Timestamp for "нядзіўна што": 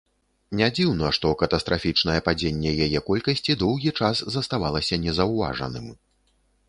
0.59-1.27